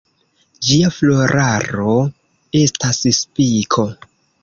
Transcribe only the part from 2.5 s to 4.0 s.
estas spiko.